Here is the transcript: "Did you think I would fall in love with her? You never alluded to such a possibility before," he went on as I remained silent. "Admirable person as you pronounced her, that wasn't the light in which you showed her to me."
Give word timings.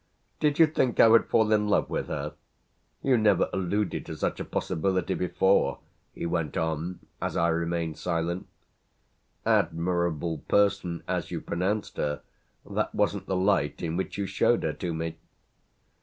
"Did 0.39 0.57
you 0.57 0.65
think 0.65 0.99
I 0.99 1.07
would 1.07 1.27
fall 1.27 1.53
in 1.53 1.67
love 1.67 1.87
with 1.91 2.07
her? 2.07 2.33
You 3.03 3.19
never 3.19 3.51
alluded 3.53 4.03
to 4.07 4.15
such 4.17 4.39
a 4.39 4.43
possibility 4.43 5.13
before," 5.13 5.77
he 6.15 6.25
went 6.25 6.57
on 6.57 7.01
as 7.21 7.37
I 7.37 7.49
remained 7.49 7.99
silent. 7.99 8.47
"Admirable 9.45 10.39
person 10.47 11.03
as 11.07 11.29
you 11.29 11.39
pronounced 11.39 11.97
her, 11.97 12.23
that 12.67 12.95
wasn't 12.95 13.27
the 13.27 13.35
light 13.35 13.83
in 13.83 13.95
which 13.95 14.17
you 14.17 14.25
showed 14.25 14.63
her 14.63 14.73
to 14.73 14.91
me." 14.91 15.17